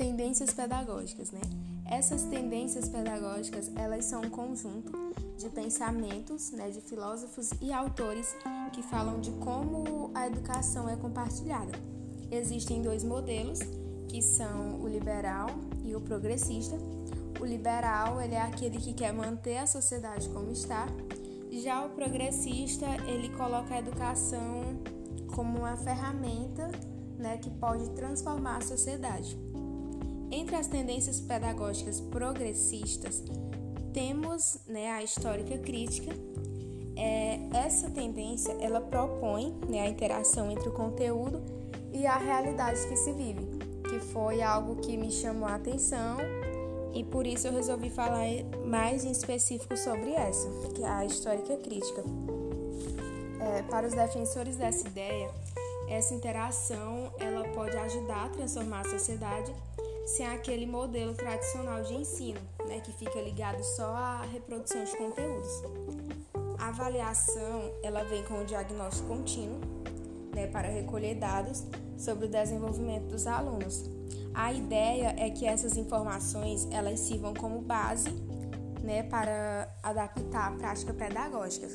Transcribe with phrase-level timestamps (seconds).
[0.00, 1.42] tendências pedagógicas, né?
[1.84, 4.90] Essas tendências pedagógicas, elas são um conjunto
[5.36, 8.34] de pensamentos, né, de filósofos e autores
[8.72, 11.72] que falam de como a educação é compartilhada.
[12.30, 13.58] Existem dois modelos,
[14.08, 15.48] que são o liberal
[15.84, 16.78] e o progressista.
[17.38, 20.86] O liberal, ele é aquele que quer manter a sociedade como está,
[21.52, 24.80] já o progressista, ele coloca a educação
[25.34, 26.70] como uma ferramenta,
[27.18, 29.36] né, que pode transformar a sociedade.
[30.30, 33.22] Entre as tendências pedagógicas progressistas,
[33.92, 36.12] temos né, a histórica crítica.
[36.96, 41.42] É, essa tendência ela propõe né, a interação entre o conteúdo
[41.92, 43.46] e a realidade que se vive,
[43.88, 46.18] que foi algo que me chamou a atenção
[46.92, 48.26] e por isso eu resolvi falar
[48.66, 52.02] mais em específico sobre essa, que é a histórica crítica.
[53.40, 55.30] É, para os defensores dessa ideia,
[55.88, 59.54] essa interação ela pode ajudar a transformar a sociedade
[60.06, 65.62] sem aquele modelo tradicional de ensino, né, que fica ligado só à reprodução de conteúdos.
[66.58, 69.60] A avaliação ela vem com o diagnóstico contínuo,
[70.34, 71.64] né, para recolher dados
[71.96, 73.90] sobre o desenvolvimento dos alunos.
[74.34, 78.10] A ideia é que essas informações elas sirvam como base,
[78.82, 81.68] né, para adaptar a prática pedagógica.